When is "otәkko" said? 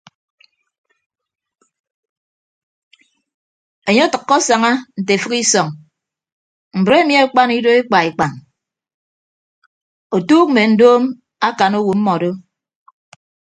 4.05-4.33